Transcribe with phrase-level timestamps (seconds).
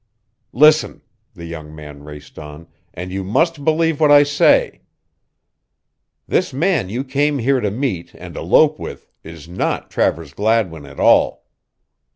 [0.51, 1.03] "Listen,"
[1.35, 4.81] the young man raced on, "and you must believe what I say
[6.27, 10.99] this man you came here to meet and elope with is not Travers Gladwin at
[10.99, 11.45] all."